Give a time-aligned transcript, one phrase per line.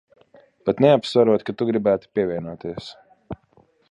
[0.69, 2.91] Pat neapsverot, ka tu gribētu pievienoties.